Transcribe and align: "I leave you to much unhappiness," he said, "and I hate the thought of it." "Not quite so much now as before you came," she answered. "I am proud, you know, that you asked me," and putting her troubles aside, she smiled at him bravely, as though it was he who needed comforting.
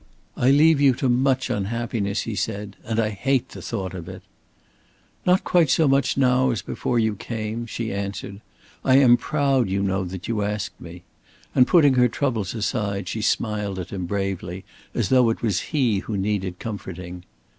"I 0.35 0.49
leave 0.49 0.81
you 0.81 0.93
to 0.95 1.07
much 1.09 1.51
unhappiness," 1.51 2.21
he 2.23 2.33
said, 2.33 2.75
"and 2.83 2.99
I 2.99 3.09
hate 3.11 3.49
the 3.49 3.61
thought 3.61 3.93
of 3.93 4.09
it." 4.09 4.23
"Not 5.27 5.43
quite 5.43 5.69
so 5.69 5.87
much 5.87 6.17
now 6.17 6.49
as 6.49 6.63
before 6.63 6.97
you 6.97 7.13
came," 7.13 7.67
she 7.67 7.93
answered. 7.93 8.41
"I 8.83 8.95
am 8.97 9.15
proud, 9.15 9.69
you 9.69 9.83
know, 9.83 10.03
that 10.05 10.27
you 10.27 10.41
asked 10.41 10.81
me," 10.81 11.03
and 11.53 11.67
putting 11.67 11.93
her 12.01 12.07
troubles 12.09 12.55
aside, 12.55 13.07
she 13.09 13.21
smiled 13.21 13.77
at 13.77 13.91
him 13.91 14.07
bravely, 14.07 14.65
as 14.95 15.09
though 15.09 15.29
it 15.29 15.43
was 15.43 15.59
he 15.69 15.99
who 15.99 16.17
needed 16.17 16.57
comforting. 16.57 17.23